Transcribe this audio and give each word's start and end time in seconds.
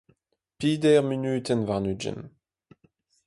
peder 0.57 0.99
munutenn 1.07 1.65
warn-ugent. 1.67 2.21